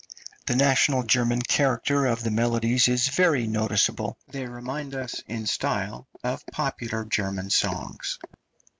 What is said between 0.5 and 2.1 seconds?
national German character